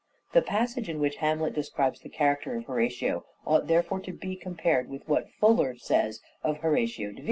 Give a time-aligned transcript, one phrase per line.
[0.33, 4.89] The passage in wliich Hamlet describes the character of Horatio ought therefore to be compared
[4.89, 7.19] with what Fuller says of Horatio de Vere.